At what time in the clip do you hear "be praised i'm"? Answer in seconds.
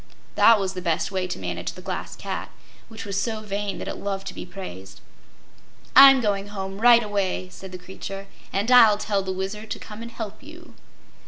4.33-6.21